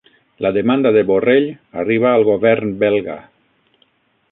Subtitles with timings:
[0.45, 1.45] La demanda de Borrell
[1.83, 3.21] arriba al govern Belga